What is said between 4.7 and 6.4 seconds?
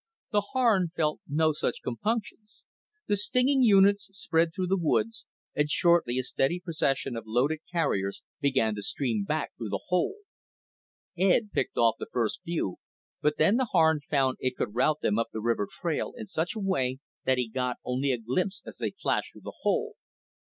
woods, and shortly a